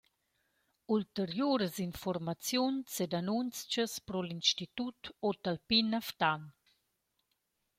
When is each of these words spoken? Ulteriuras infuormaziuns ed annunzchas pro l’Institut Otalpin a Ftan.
Ulteriuras 0.93 1.75
infuormaziuns 1.85 2.93
ed 3.05 3.11
annunzchas 3.19 3.93
pro 4.07 4.19
l’Institut 4.25 4.99
Otalpin 5.29 5.89
a 5.99 6.01
Ftan. 6.07 6.41